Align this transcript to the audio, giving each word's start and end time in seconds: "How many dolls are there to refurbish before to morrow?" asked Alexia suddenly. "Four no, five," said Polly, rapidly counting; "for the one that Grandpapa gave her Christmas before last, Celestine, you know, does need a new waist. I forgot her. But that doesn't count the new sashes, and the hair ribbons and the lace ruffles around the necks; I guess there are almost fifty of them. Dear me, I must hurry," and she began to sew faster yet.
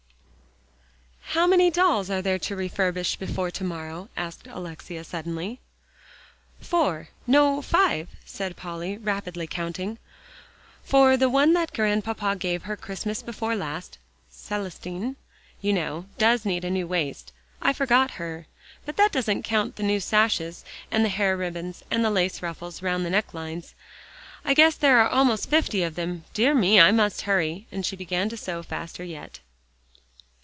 "How 1.33 1.47
many 1.47 1.71
dolls 1.71 2.09
are 2.09 2.21
there 2.21 2.37
to 2.39 2.57
refurbish 2.57 3.15
before 3.17 3.51
to 3.51 3.63
morrow?" 3.63 4.09
asked 4.17 4.47
Alexia 4.47 5.05
suddenly. 5.05 5.61
"Four 6.59 7.07
no, 7.25 7.61
five," 7.61 8.09
said 8.25 8.57
Polly, 8.57 8.97
rapidly 8.97 9.47
counting; 9.47 9.97
"for 10.83 11.15
the 11.15 11.29
one 11.29 11.53
that 11.53 11.71
Grandpapa 11.73 12.35
gave 12.35 12.63
her 12.63 12.75
Christmas 12.75 13.21
before 13.23 13.55
last, 13.55 13.97
Celestine, 14.29 15.15
you 15.61 15.71
know, 15.71 16.05
does 16.17 16.43
need 16.43 16.65
a 16.65 16.69
new 16.69 16.85
waist. 16.85 17.31
I 17.61 17.71
forgot 17.71 18.11
her. 18.11 18.45
But 18.85 18.97
that 18.97 19.13
doesn't 19.13 19.43
count 19.43 19.77
the 19.77 19.83
new 19.83 20.01
sashes, 20.01 20.65
and 20.91 21.05
the 21.05 21.09
hair 21.09 21.37
ribbons 21.37 21.81
and 21.89 22.03
the 22.03 22.11
lace 22.11 22.41
ruffles 22.41 22.83
around 22.83 23.03
the 23.03 23.09
necks; 23.09 23.73
I 24.43 24.53
guess 24.53 24.75
there 24.75 24.99
are 24.99 25.07
almost 25.07 25.49
fifty 25.49 25.81
of 25.81 25.95
them. 25.95 26.25
Dear 26.33 26.53
me, 26.53 26.77
I 26.81 26.91
must 26.91 27.21
hurry," 27.21 27.67
and 27.71 27.85
she 27.85 27.95
began 27.95 28.27
to 28.27 28.35
sew 28.35 28.61
faster 28.63 29.05
yet. 29.05 29.39